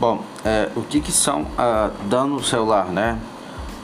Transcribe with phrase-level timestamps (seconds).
[0.00, 3.18] Bom, é, o que, que são uh, dano celular, né?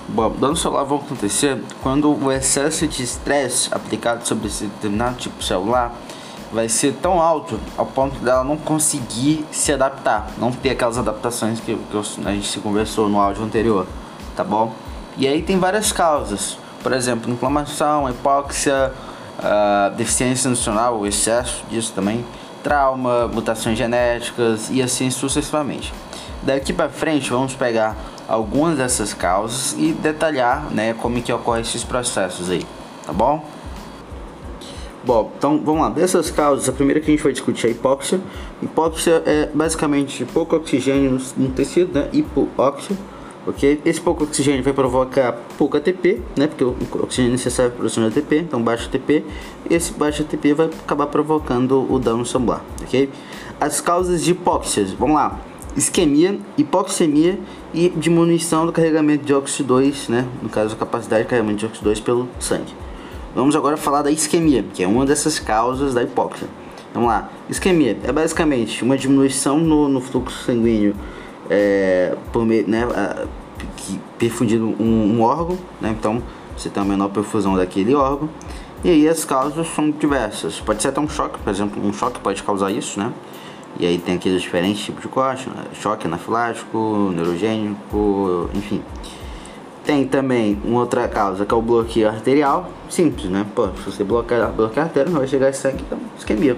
[0.09, 5.39] Bom, dano celular vão acontecer quando o excesso de estresse aplicado sobre esse determinado tipo
[5.39, 5.93] de celular
[6.51, 11.61] vai ser tão alto ao ponto dela não conseguir se adaptar, não ter aquelas adaptações
[11.61, 13.87] que, que a gente se conversou no áudio anterior,
[14.35, 14.73] tá bom?
[15.19, 18.91] E aí tem várias causas, por exemplo, inflamação, hipóxia,
[19.39, 22.25] uh, deficiência nutricional, excesso disso também,
[22.63, 25.93] trauma, mutações genéticas e assim sucessivamente.
[26.47, 27.97] Daqui para frente vamos pegar
[28.29, 32.65] algumas dessas causas e detalhar, né, como que ocorrem esses processos aí,
[33.05, 33.45] tá bom?
[35.05, 35.89] Bom, então vamos lá.
[35.91, 38.21] Dessas causas, a primeira que a gente vai discutir é a hipóxia.
[38.63, 42.09] Hipóxia é basicamente pouco oxigênio no tecido, né?
[42.13, 42.97] Hipóxia,
[43.45, 43.83] ok?
[43.85, 46.47] Esse pouco oxigênio vai provocar pouco ATP, né?
[46.47, 49.25] Porque o oxigênio é necessário para produção de ATP, então baixo ATP.
[49.69, 53.11] Esse baixo ATP vai acabar provocando o dano celular, ok?
[53.61, 55.41] As causas de hipóxias, vamos lá
[55.77, 57.39] isquemia, hipoxemia
[57.75, 60.27] e diminuição do carregamento de óxido 2, né?
[60.43, 62.75] no caso a capacidade de carregamento de óxido 2 pelo sangue.
[63.35, 66.49] Vamos agora falar da isquemia, que é uma dessas causas da hipóxia.
[66.95, 70.95] Vamos lá, isquemia é basicamente uma diminuição no, no fluxo sanguíneo
[71.51, 73.27] é, por meio, né, a,
[73.77, 75.95] que, perfundindo um, um, órgão, né?
[75.99, 76.23] então
[76.57, 78.31] você tem uma menor perfusão daquele órgão.
[78.83, 80.61] E aí as causas são diversas.
[80.61, 83.13] Pode ser até um choque, por exemplo, um choque pode causar isso, né?
[83.79, 85.65] E aí tem aqueles diferentes tipos de corte, né?
[85.75, 88.83] choque anafilático, neurogênico, enfim.
[89.85, 93.47] Tem também uma outra causa que é o bloqueio arterial, simples, né?
[93.55, 96.57] Pô, se você bloquear, bloquear a artéria, não vai chegar sangue, então isquemia.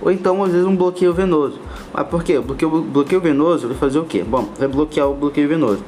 [0.00, 1.58] Ou então, às vezes, um bloqueio venoso.
[1.92, 2.38] Mas por quê?
[2.38, 4.22] O bloqueio, bloqueio venoso vai fazer o quê?
[4.22, 5.84] Bom, vai bloquear o bloqueio venoso.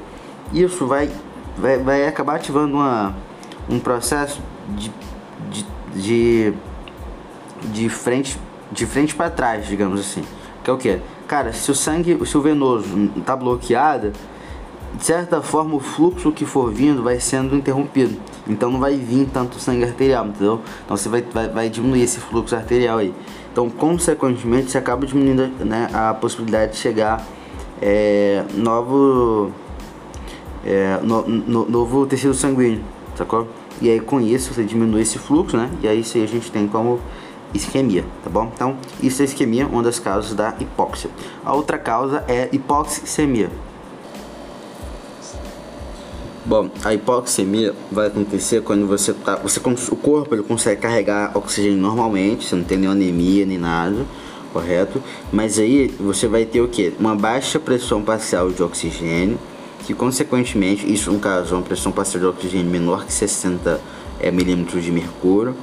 [0.52, 1.10] Isso vai,
[1.56, 3.14] vai, vai acabar ativando uma,
[3.68, 4.92] um processo de,
[5.50, 6.54] de, de,
[7.64, 8.38] de frente,
[8.70, 10.22] de frente para trás, digamos assim.
[10.66, 10.98] Que é o que?
[11.28, 12.88] Cara, se o sangue, se o venoso
[13.24, 14.10] tá bloqueado,
[14.92, 18.16] de certa forma o fluxo que for vindo vai sendo interrompido.
[18.48, 20.60] Então não vai vir tanto sangue arterial, entendeu?
[20.84, 23.14] Então você vai, vai, vai diminuir esse fluxo arterial aí.
[23.52, 27.24] Então, consequentemente, você acaba diminuindo né, a possibilidade de chegar
[27.80, 29.52] é, novo,
[30.64, 32.82] é, no, no, novo tecido sanguíneo,
[33.14, 33.46] sacou?
[33.80, 35.70] E aí com isso você diminui esse fluxo, né?
[35.80, 36.98] E aí aí a gente tem como
[37.54, 38.50] isquemia, tá bom?
[38.54, 41.10] Então, isso é isquemia, uma das causas da hipóxia.
[41.44, 43.50] A outra causa é hipoxemia.
[46.44, 51.78] Bom, a hipoxemia vai acontecer quando você tá, você o corpo ele consegue carregar oxigênio
[51.78, 54.06] normalmente, você não tem nenhuma anemia nem nada,
[54.52, 55.02] correto?
[55.32, 56.94] Mas aí você vai ter o que?
[57.00, 59.38] Uma baixa pressão parcial de oxigênio,
[59.84, 63.80] que consequentemente, isso no caso, é uma pressão parcial de oxigênio menor que 60
[64.20, 65.56] é, milímetros de mercúrio,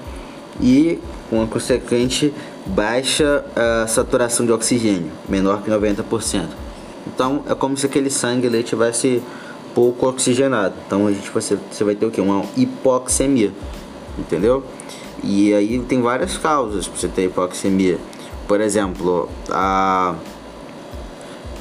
[0.62, 1.00] e
[1.30, 2.34] com a consequente
[2.66, 6.48] baixa uh, saturação de oxigênio, menor que 90%.
[7.08, 9.22] Então é como se aquele sangue ali tivesse
[9.74, 10.76] pouco oxigenado.
[10.86, 12.22] Então a gente você, vai ter o que?
[12.22, 13.52] Uma hipoxemia,
[14.18, 14.64] entendeu?
[15.24, 17.98] E aí tem várias causas para você ter hipoxemia.
[18.48, 20.16] Por exemplo, a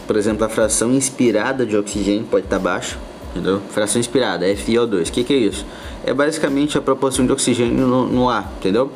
[0.07, 2.99] por exemplo, a fração inspirada de oxigênio pode estar baixa,
[3.33, 3.61] entendeu?
[3.71, 5.09] Fração inspirada, FiO2.
[5.09, 5.67] O que, que é isso?
[6.05, 8.91] É basicamente a proporção de oxigênio no, no ar, entendeu?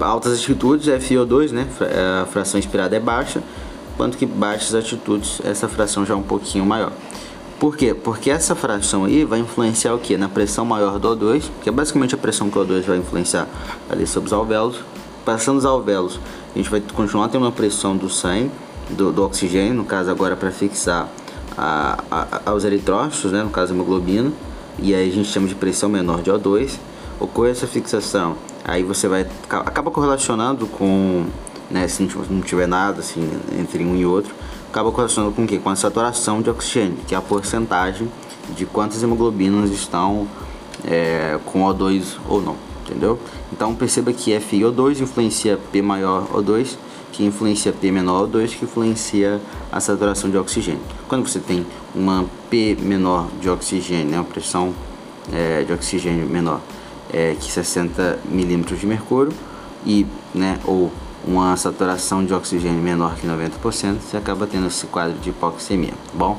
[0.00, 3.42] altas altitudes, FiO2, né, é, a fração inspirada é baixa,
[3.96, 6.92] quanto que baixas altitudes, essa fração já é um pouquinho maior.
[7.58, 7.94] Por quê?
[7.94, 10.16] Porque essa fração aí vai influenciar o que?
[10.16, 13.46] Na pressão maior do O2, que é basicamente a pressão que o O2 vai influenciar
[13.88, 14.80] ali sobre os alvéolos.
[15.24, 16.20] Passando os alvéolos,
[16.54, 18.50] a gente vai continuar tendo uma pressão do sangue,
[18.90, 21.08] do, do oxigênio, no caso agora para fixar
[21.56, 24.32] a, a, aos eritrócitos, né, no caso a hemoglobina,
[24.78, 26.78] e aí a gente chama de pressão menor de O2.
[27.20, 31.26] Ocorre essa fixação Aí você vai acaba correlacionando com,
[31.70, 34.34] né, se não tiver nada assim entre um e outro,
[34.70, 35.58] acaba correlacionando com o quê?
[35.58, 38.10] Com a saturação de oxigênio, que é a porcentagem
[38.56, 40.26] de quantas hemoglobinas estão
[40.82, 42.56] é, com O2 ou não,
[42.86, 43.20] entendeu?
[43.52, 46.78] Então perceba que FiO2 influencia P maior O2,
[47.14, 49.40] que influencia P menor O2, que influencia
[49.70, 50.80] a saturação de oxigênio.
[51.08, 51.64] Quando você tem
[51.94, 54.74] uma P menor de oxigênio, né, uma pressão
[55.32, 56.60] é, de oxigênio menor,
[57.12, 59.32] é, que 60 milímetros de mercúrio
[59.86, 60.90] e, né, ou
[61.24, 66.12] uma saturação de oxigênio menor que 90%, você acaba tendo esse quadro de hipoxemia, tá
[66.14, 66.38] bom?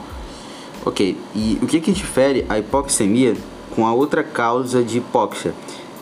[0.85, 3.35] Ok, e o que que difere a hipoxemia
[3.73, 5.53] com a outra causa de hipóxia,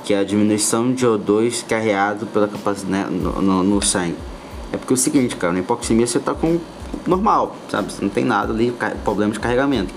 [0.04, 4.18] que é a diminuição de O2 carreado pela capacidade né, no, no, no, sangue?
[4.74, 6.60] É porque é o seguinte, cara, na hipoxemia você tá com
[7.06, 7.94] normal, sabe?
[7.94, 9.94] Você não tem nada ali, problema de carregamento.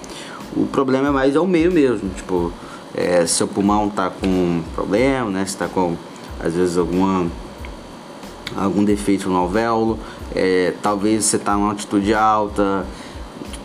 [0.54, 2.52] O problema é mais ao meio mesmo, tipo,
[2.94, 5.44] é, seu pulmão está com problema, né?
[5.46, 5.96] Se está com
[6.38, 7.26] às vezes alguma
[8.54, 9.98] algum defeito no alvéolo,
[10.34, 12.86] é, talvez você está em uma altitude alta,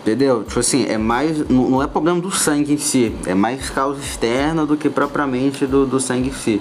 [0.01, 0.43] Entendeu?
[0.43, 1.47] Tipo assim, é mais.
[1.47, 5.85] Não é problema do sangue em si, é mais causa externa do que propriamente do,
[5.85, 6.59] do sangue em si.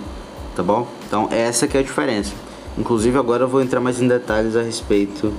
[0.55, 0.87] Tá bom?
[1.07, 2.35] Então essa que é a diferença.
[2.79, 5.33] Inclusive agora eu vou entrar mais em detalhes a respeito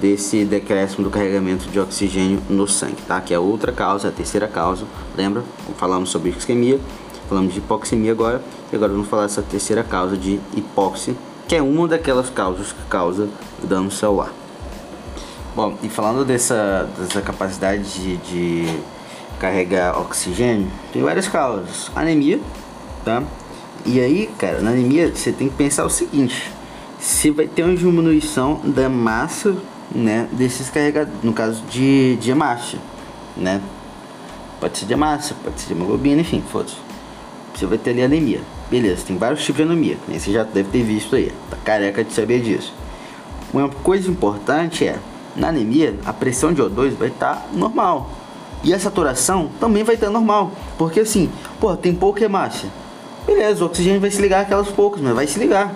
[0.00, 3.20] desse decréscimo do carregamento de oxigênio no sangue, tá?
[3.20, 4.84] Que é outra causa, a terceira causa.
[5.16, 5.42] Lembra?
[5.76, 6.78] Falamos sobre isquemia,
[7.28, 8.42] falamos de hipoxemia agora,
[8.72, 11.14] e agora vamos falar dessa terceira causa de hipóxia,
[11.48, 13.28] que é uma daquelas causas que causa
[13.62, 14.32] dano celular.
[15.54, 18.78] Bom, e falando dessa, dessa capacidade de, de
[19.38, 21.90] carregar oxigênio, tem várias causas.
[21.94, 22.40] Anemia,
[23.04, 23.22] tá?
[23.86, 26.50] E aí, cara, na anemia você tem que pensar o seguinte:
[27.04, 29.54] se vai ter uma diminuição da massa,
[29.94, 32.78] né, desses carregadores, no caso de, de hemácia,
[33.36, 33.60] né?
[34.58, 36.76] Pode ser de hemácia, pode ser de hemoglobina, enfim, foda-se.
[37.54, 38.40] Você vai ter ali anemia.
[38.70, 39.98] Beleza, tem vários tipos de anemia.
[40.08, 41.30] Você já deve ter visto aí.
[41.50, 42.72] Tá careca de saber disso.
[43.52, 44.98] Uma coisa importante é
[45.36, 48.10] na anemia, a pressão de O2 vai estar tá normal.
[48.62, 50.52] E a saturação também vai estar tá normal.
[50.78, 51.30] Porque assim,
[51.60, 52.70] pô, tem pouca hemácia.
[53.26, 55.74] Beleza, o oxigênio vai se ligar aquelas poucas, mas vai se ligar.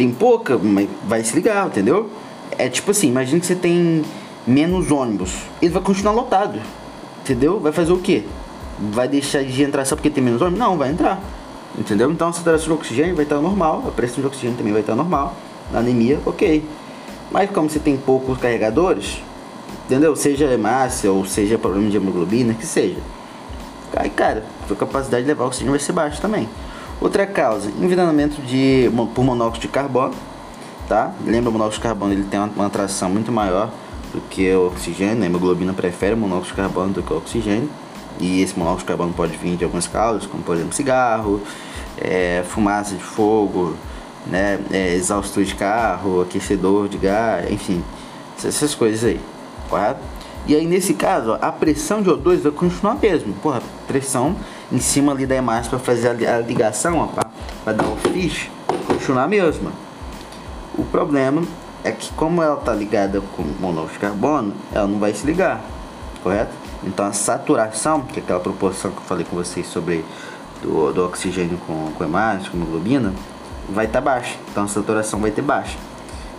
[0.00, 2.08] Tem pouca, mas vai se ligar, entendeu?
[2.56, 4.02] É tipo assim, imagina que você tem
[4.46, 5.42] menos ônibus.
[5.60, 6.58] Ele vai continuar lotado.
[7.20, 7.60] Entendeu?
[7.60, 8.24] Vai fazer o quê?
[8.78, 10.58] Vai deixar de entrar só porque tem menos ônibus?
[10.58, 11.22] Não, vai entrar.
[11.78, 12.10] Entendeu?
[12.10, 14.96] Então a saturação de oxigênio vai estar normal, a pressão de oxigênio também vai estar
[14.96, 15.36] normal.
[15.70, 16.64] Anemia, ok.
[17.30, 19.22] Mas como você tem poucos carregadores,
[19.84, 20.16] entendeu?
[20.16, 23.00] Seja hemácia ou seja problema de hemoglobina, que seja.
[23.94, 26.48] Aí, cara, a capacidade de levar oxigênio vai ser baixa também.
[27.00, 30.14] Outra causa, envenenamento de, por monóxido de carbono,
[30.86, 31.12] tá?
[31.24, 33.70] Lembra o monóxido de carbono, ele tem uma, uma atração muito maior
[34.12, 37.70] do que o oxigênio, a hemoglobina prefere o monóxido de carbono do que o oxigênio.
[38.18, 41.40] E esse monóxido de carbono pode vir de algumas causas, como por exemplo cigarro,
[41.96, 43.74] é, fumaça de fogo,
[44.26, 47.82] né, é, exaustor de carro, aquecedor de gás, enfim,
[48.44, 49.20] essas coisas aí,
[49.70, 50.00] correto?
[50.46, 54.36] E aí nesse caso, ó, a pressão de O2 vai continuar mesmo, porra, pressão
[54.72, 57.08] em cima ali da imagem para fazer a, ligação,
[57.64, 58.50] para dar o fish,
[58.86, 59.72] continuar a mesma.
[60.76, 61.42] O problema
[61.82, 65.60] é que como ela tá ligada com monóxido de carbono, ela não vai se ligar,
[66.22, 66.52] correto?
[66.84, 70.04] Então a saturação, que é aquela proporção que eu falei com vocês sobre
[70.62, 73.12] do, do oxigênio com, com hemácia, com hemoglobina,
[73.68, 75.76] vai estar tá baixa, então a saturação vai ter baixa.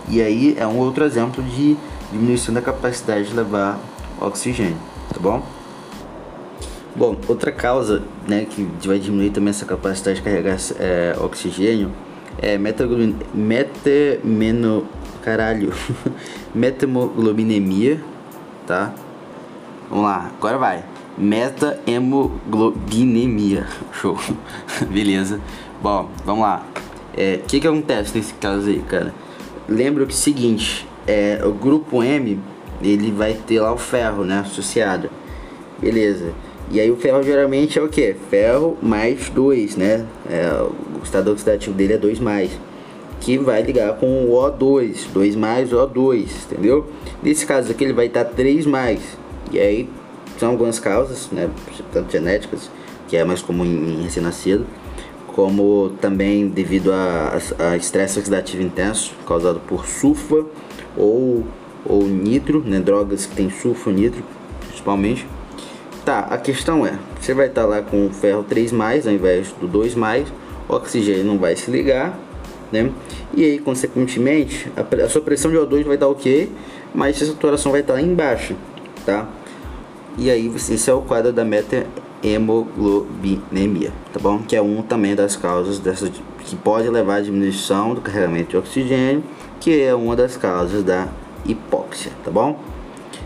[0.08, 1.76] E aí é um outro exemplo de
[2.10, 3.78] diminuição da capacidade de levar
[4.20, 4.78] oxigênio,
[5.12, 5.42] tá bom?
[6.94, 11.90] Bom, outra causa né, que vai diminuir também essa capacidade de carregar é, oxigênio
[12.38, 12.56] é
[13.34, 14.86] metameno,
[15.22, 15.72] caralho,
[16.54, 17.98] metamoglobinemia,
[18.66, 18.92] tá?
[19.88, 20.84] Vamos lá, agora vai.
[21.18, 23.66] Meta-hemoglobinemia.
[23.92, 24.18] Show.
[24.90, 25.40] Beleza.
[25.82, 26.66] Bom, vamos lá.
[27.14, 29.12] O é, que, que acontece nesse caso aí, cara?
[29.68, 32.40] Lembra que é o seguinte, é, o grupo M,
[32.82, 35.10] ele vai ter lá o ferro, né, associado.
[35.78, 36.32] Beleza.
[36.70, 38.14] E aí o ferro geralmente é o que?
[38.30, 40.06] Ferro mais 2, né?
[40.30, 42.50] É, o estado oxidativo dele é 2 mais.
[43.20, 46.86] Que vai ligar com o O2, 2 mais O2, entendeu?
[47.22, 49.00] Nesse caso aqui ele vai estar 3 mais.
[49.50, 49.88] E aí
[50.38, 51.48] são algumas causas, né?
[51.92, 52.70] Tanto genéticas,
[53.08, 54.66] que é mais comum em recém-nascido
[55.34, 60.44] como também devido a estresse oxidativo intenso causado por sulfa
[60.96, 61.44] ou,
[61.84, 64.22] ou nitro, né, drogas que tem sulfo nitro,
[64.68, 65.26] principalmente.
[66.04, 69.68] Tá, a questão é, você vai estar tá lá com ferro 3+, ao invés do
[69.68, 70.26] 2+,
[70.68, 72.18] o oxigênio não vai se ligar,
[72.72, 72.90] né?
[73.34, 76.50] E aí, consequentemente, a, a sua pressão de O2 vai estar ok,
[76.92, 78.56] mas a saturação vai estar lá embaixo,
[79.06, 79.28] tá?
[80.18, 81.86] E aí, esse é o quadro da meta
[82.22, 84.38] hemoglobinemia, tá bom?
[84.38, 86.10] Que é uma também das causas dessa
[86.44, 89.22] que pode levar à diminuição do carregamento de oxigênio,
[89.60, 91.08] que é uma das causas da
[91.46, 92.58] hipóxia, tá bom?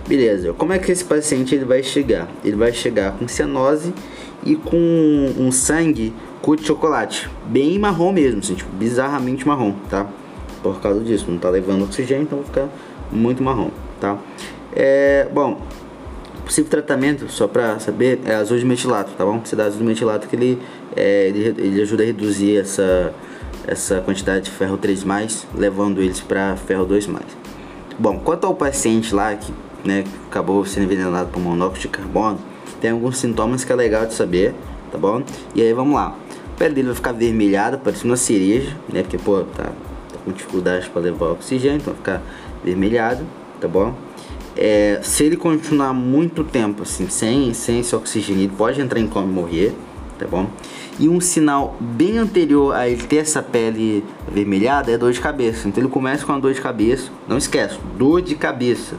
[0.07, 2.29] Beleza, como é que esse paciente ele vai chegar?
[2.45, 3.93] Ele vai chegar com cianose
[4.45, 4.77] e com
[5.37, 10.07] um sangue cor de chocolate, bem marrom mesmo, assim, tipo, bizarramente marrom, tá?
[10.63, 12.69] Por causa disso, não tá levando oxigênio, então vai ficar
[13.11, 13.71] muito marrom,
[14.01, 14.17] tá?
[14.73, 15.61] É, bom,
[16.45, 19.41] possível tratamento, só para saber, é azul de metilato, tá bom?
[19.45, 20.63] Você dá azul de metilato que ele,
[20.95, 23.13] é, ele, ele, ajuda a reduzir essa,
[23.67, 27.11] essa quantidade de ferro 3+, levando eles para ferro 2+.
[27.99, 29.53] Bom, quanto ao paciente lá que
[29.85, 32.39] né, acabou sendo envenenado por monóxido de carbono,
[32.81, 34.55] tem alguns sintomas que é legal de saber,
[34.91, 35.23] tá bom?
[35.55, 36.17] E aí vamos lá.
[36.55, 39.03] A pele dele vai ficar vermelhada, parecendo uma cereja, né?
[39.03, 42.23] Porque, pô, tá, tá com dificuldade para levar oxigênio, então vai ficar
[42.65, 43.25] vermelhado,
[43.61, 43.95] tá bom?
[44.57, 49.07] É, se ele continuar muito tempo assim, sem, sem esse oxigênio, ele pode entrar em
[49.07, 49.75] coma e morrer,
[50.19, 50.49] tá bom?
[50.99, 55.69] E um sinal bem anterior a ele ter essa pele avermelhada é dor de cabeça.
[55.69, 58.97] Então ele começa com a dor de cabeça, não esquece, dor de cabeça,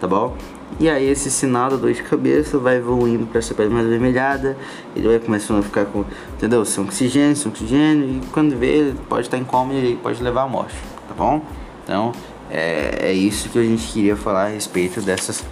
[0.00, 0.34] tá bom?
[0.78, 4.56] E aí esse sinal da dor de cabeça vai evoluindo para essa pele mais avermelhada,
[4.96, 6.64] ele vai começando a ficar com, entendeu?
[6.64, 10.48] Sem oxigênio, sem oxigênio, e quando vê, pode estar em coma e pode levar à
[10.48, 10.74] morte,
[11.06, 11.42] tá bom?
[11.84, 12.12] Então,
[12.50, 15.44] é, é isso que a gente queria falar a respeito dessas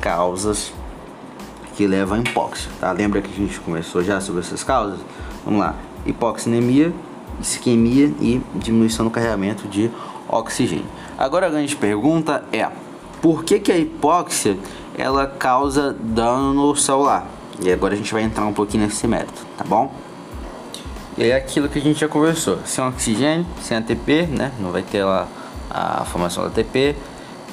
[0.00, 0.72] causas
[1.74, 2.92] que levam a hipóxia, tá?
[2.92, 5.00] Lembra que a gente conversou já sobre essas causas?
[5.44, 6.92] Vamos lá, hipoxinemia,
[7.40, 9.90] isquemia e diminuição no carregamento de
[10.28, 10.86] oxigênio.
[11.16, 12.68] Agora a grande pergunta é
[13.24, 14.58] por que, que a hipóxia
[14.98, 17.26] ela causa dano no celular.
[17.58, 19.90] E agora a gente vai entrar um pouquinho nesse método, tá bom?
[21.16, 24.52] E é aquilo que a gente já conversou, sem oxigênio, sem ATP, né?
[24.60, 25.26] Não vai ter lá
[25.70, 26.96] a formação da ATP.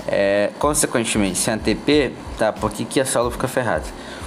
[0.10, 2.52] É, consequentemente, sem ATP, tá?
[2.52, 3.86] Por que, que a célula fica ferrada?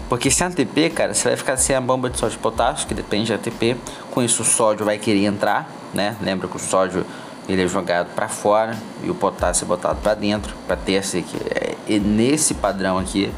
[0.09, 3.27] Porque sem ATP, cara, você vai ficar sem a bomba de sódio potássio, que depende
[3.27, 3.77] de ATP.
[4.11, 6.17] Com isso, o sódio vai querer entrar, né?
[6.23, 7.05] Lembra que o sódio
[7.49, 11.19] ele é jogado para fora e o potássio é botado para dentro para ter esse
[11.19, 11.37] aqui.
[11.51, 13.33] É, nesse padrão aqui,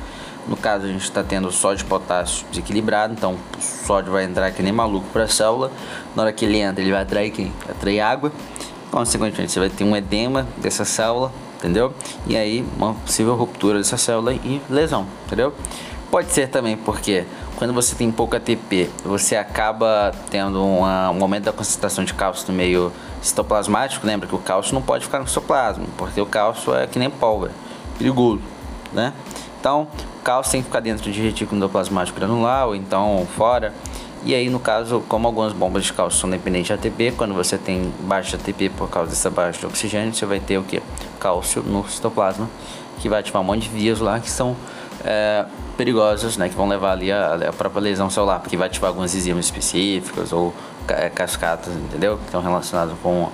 [0.48, 4.50] no caso a gente está tendo sódio e potássio desequilibrado, então o sódio vai entrar
[4.52, 5.72] que nem maluco para a célula.
[6.14, 7.52] Na hora que ele entra, ele vai atrair quem?
[7.64, 8.32] Vai atrair água.
[8.90, 11.92] Consequentemente, você vai ter um edema dessa célula, entendeu?
[12.26, 15.52] E aí uma possível ruptura dessa célula e lesão, entendeu?
[16.10, 17.24] Pode ser também porque
[17.56, 22.46] quando você tem pouco ATP, você acaba tendo uma, um aumento da concentração de cálcio
[22.48, 24.06] no meio citoplasmático.
[24.06, 27.08] Lembra que o cálcio não pode ficar no citoplasma, porque o cálcio é que nem
[27.08, 27.52] pólvora,
[27.98, 28.42] perigoso,
[28.92, 29.12] né?
[29.58, 29.88] Então,
[30.20, 33.72] o cálcio tem que ficar dentro de retículo endoplasmático granular ou então fora.
[34.22, 37.56] E aí, no caso, como algumas bombas de cálcio são dependentes de ATP, quando você
[37.56, 40.82] tem baixa ATP por causa dessa baixa de oxigênio, você vai ter o que?
[41.18, 42.48] Cálcio no citoplasma,
[42.98, 44.56] que vai ativar um monte de vias lá que são
[45.04, 45.44] é,
[45.76, 49.14] perigosas, né, que vão levar ali a, a, própria lesão celular, porque vai ativar algumas
[49.14, 50.54] enzimas específicas ou
[50.88, 52.16] é, cascatas, entendeu?
[52.16, 53.30] Que estão relacionadas com,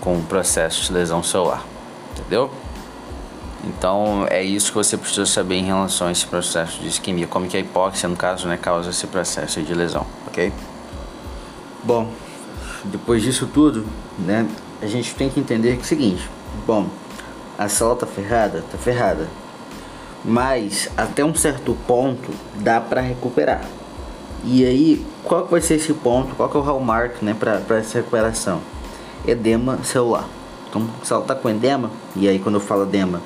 [0.00, 1.64] com o processo de lesão celular,
[2.12, 2.50] entendeu?
[3.64, 7.48] Então é isso que você precisa saber em relação a esse processo de isquemia, como
[7.48, 10.52] que a hipóxia, no caso, né, causa esse processo de lesão, ok?
[11.82, 12.08] Bom,
[12.84, 13.84] depois disso tudo,
[14.18, 14.46] né,
[14.80, 16.28] a gente tem que entender que é o seguinte,
[16.66, 16.86] bom,
[17.58, 19.28] a célula tá ferrada, tá ferrada,
[20.26, 23.64] mas até um certo ponto dá para recuperar.
[24.44, 26.34] E aí, qual vai ser esse ponto?
[26.34, 28.60] Qual que é o hallmark, né, para essa recuperação?
[29.26, 30.28] Edema celular.
[30.68, 33.22] Então, se ela está com edema, e aí quando eu falo edema,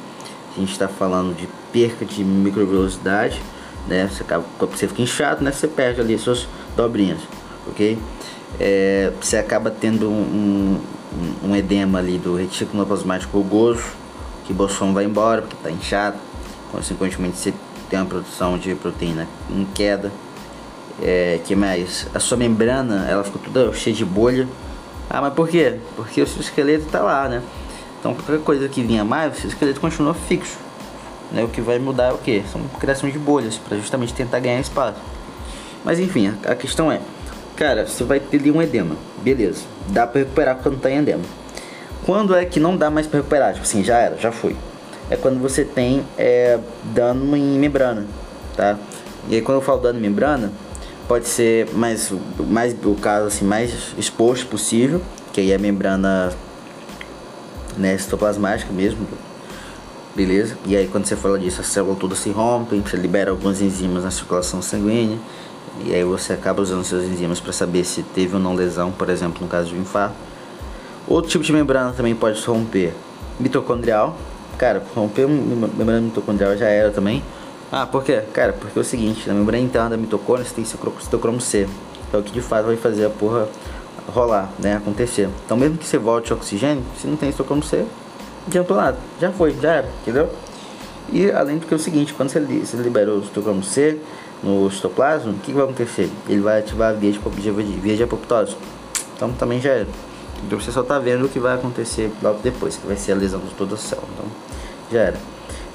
[0.54, 3.40] a gente está falando de perca de microvelocidade,
[3.88, 4.08] né?
[4.12, 5.52] Você, acaba, você fica inchado, né?
[5.52, 7.20] Você perde ali suas dobrinhas,
[7.66, 7.98] ok?
[8.58, 10.80] É, você acaba tendo um,
[11.44, 13.84] um, um edema ali do retículo plasmático rugoso,
[14.44, 16.29] que o bolsão vai embora porque está inchado
[16.70, 17.54] consequentemente você
[17.88, 20.10] tem uma produção de proteína em queda.
[21.02, 22.06] É, que mais?
[22.14, 24.46] A sua membrana, ela ficou toda cheia de bolha.
[25.08, 25.78] Ah, mas por quê?
[25.96, 27.42] Porque o seu esqueleto está lá, né?
[27.98, 30.58] Então qualquer coisa que vinha mais, o seu esqueleto continua fixo.
[31.32, 31.42] Né?
[31.42, 32.42] O que vai mudar é o que?
[32.50, 34.98] São criação de bolhas, para justamente tentar ganhar espaço.
[35.84, 37.00] Mas enfim, a, questão é,
[37.56, 41.22] cara, você vai ter ali um edema, beleza, dá para recuperar quando tá em edema.
[42.04, 43.52] Quando é que não dá mais para recuperar?
[43.52, 44.56] Tipo assim, já era, já foi
[45.10, 46.58] é quando você tem é,
[46.94, 48.06] dano em membrana,
[48.56, 48.78] tá?
[49.28, 50.52] E aí quando eu falo dano em membrana,
[51.08, 55.02] pode ser mais, mais o caso assim, mais exposto possível,
[55.32, 56.32] que aí é a membrana
[57.76, 59.06] né, citoplasmática mesmo,
[60.14, 60.56] beleza?
[60.64, 64.04] E aí quando você fala disso, a célula toda se rompe, você libera algumas enzimas
[64.04, 65.18] na circulação sanguínea,
[65.84, 69.08] e aí você acaba usando seus enzimas para saber se teve ou não lesão, por
[69.08, 70.14] exemplo, no caso de um infarto.
[71.08, 72.92] Outro tipo de membrana também pode se romper
[73.38, 74.16] mitocondrial,
[74.60, 77.22] Cara, romper membrana mitocondrial já era também.
[77.72, 78.20] Ah, por quê?
[78.34, 81.66] Cara, porque é o seguinte, na membrana interna da mitocôndria você tem citocromo C,
[82.10, 83.48] que é o que de fato vai fazer a porra
[84.08, 85.30] rolar, né, acontecer.
[85.46, 87.86] Então mesmo que você volte oxigênio, se não tem citocromo C,
[88.46, 90.28] adiantou nada, já foi, já era, entendeu?
[91.10, 93.98] E além do que é o seguinte, quando você, você liberou o citocromo C
[94.42, 96.10] no citoplasma, o que, que, vai acontecer?
[96.28, 97.50] Ele vai ativar a via de,
[97.80, 98.54] via de apoptose.
[99.16, 99.88] Então também já era.
[100.44, 103.14] Então você só tá vendo o que vai acontecer logo depois, que vai ser a
[103.14, 104.08] lesão de toda a célula.
[104.14, 104.49] Então
[104.90, 105.16] já era.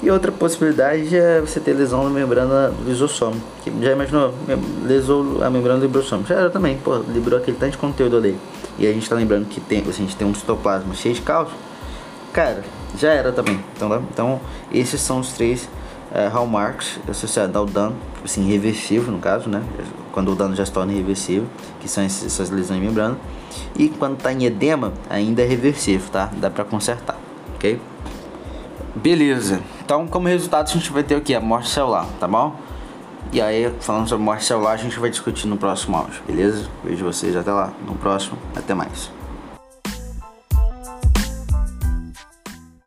[0.02, 3.40] E outra possibilidade é você ter lesão na membrana do lisossomo.
[3.64, 4.34] Que já imaginou?
[4.84, 6.26] Lesou a membrana do librossomo.
[6.26, 8.38] Já era também, pô, liberou aquele tanto de conteúdo ali.
[8.78, 11.56] E a gente tá lembrando que tem, a gente tem um citoplasma cheio de cálcio.
[12.32, 12.62] Cara,
[12.98, 13.58] já era também.
[13.74, 14.02] Então, tá?
[14.12, 15.66] então esses são os três
[16.12, 19.62] é, hallmarks associados ao dano, assim, reversível no caso, né?
[20.12, 21.46] Quando o dano já se torna irreversível,
[21.80, 23.16] que são essas lesões de membrana.
[23.74, 26.30] E quando tá em edema, ainda é reversível, tá?
[26.36, 27.18] Dá pra consertar,
[27.54, 27.80] ok?
[28.96, 29.60] Beleza.
[29.84, 31.34] Então, como resultado, a gente vai ter o que?
[31.34, 32.56] A morte celular, tá bom?
[33.32, 36.66] E aí, falando sobre morte celular, a gente vai discutir no próximo áudio, beleza?
[36.82, 38.38] Vejo vocês até lá, no próximo.
[38.54, 39.10] Até mais.